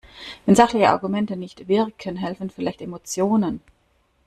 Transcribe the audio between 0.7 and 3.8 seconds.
Argumente nicht wirken, helfen vielleicht Emotionen.